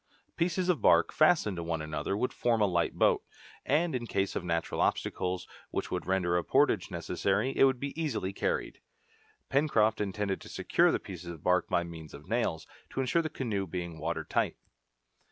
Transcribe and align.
Pieces 0.35 0.67
of 0.67 0.81
bark, 0.81 1.11
fastened 1.13 1.59
one 1.59 1.79
to 1.79 1.85
the 1.85 1.95
other, 1.95 2.17
would 2.17 2.33
form 2.33 2.59
a 2.59 2.65
light 2.65 2.95
boat; 2.95 3.21
and 3.63 3.93
in 3.93 4.07
case 4.07 4.35
of 4.35 4.43
natural 4.43 4.81
obstacles, 4.81 5.47
which 5.69 5.91
would 5.91 6.07
render 6.07 6.37
a 6.37 6.43
portage 6.43 6.89
necessary, 6.89 7.55
it 7.55 7.65
would 7.65 7.79
be 7.79 7.93
easily 8.01 8.33
carried. 8.33 8.79
Pencroft 9.49 10.01
intended 10.01 10.41
to 10.41 10.49
secure 10.49 10.91
the 10.91 10.97
pieces 10.97 11.29
of 11.29 11.43
bark 11.43 11.67
by 11.69 11.83
means 11.83 12.15
of 12.15 12.27
nails, 12.27 12.65
to 12.89 12.99
insure 12.99 13.21
the 13.21 13.29
canoe 13.29 13.67
being 13.67 13.99
water 13.99 14.23
tight. 14.23 14.57